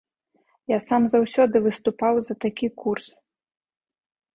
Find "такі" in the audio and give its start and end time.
2.47-2.67